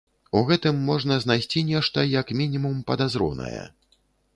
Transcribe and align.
У 0.39 0.41
гэтым 0.47 0.79
можна 0.87 1.19
знайсці 1.27 1.65
нешта 1.69 2.09
як 2.19 2.35
мінімум 2.43 2.85
падазронае. 2.89 3.57